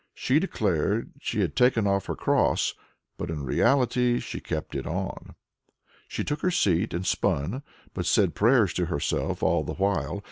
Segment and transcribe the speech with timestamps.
[0.15, 2.73] She declared she had taken off her cross,
[3.19, 5.35] but in reality she kept it on.
[6.07, 7.61] She took her seat and spun,
[7.93, 10.19] but said prayers to herself all the while.